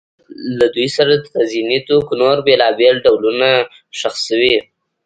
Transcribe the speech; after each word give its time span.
له 0.59 0.65
دوی 0.75 0.87
سره 0.97 1.11
د 1.15 1.25
تزیني 1.35 1.79
توکو 1.87 2.13
نور 2.21 2.37
بېلابېل 2.47 2.95
ډولونه 3.05 3.49
ښخ 3.97 4.15
شوي 4.27 4.55